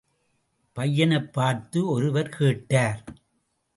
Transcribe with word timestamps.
பையனைப் 0.77 1.33
பார்த்து 1.33 1.87
ஒருவர் 1.87 2.29
கேட்டார்! 2.29 3.03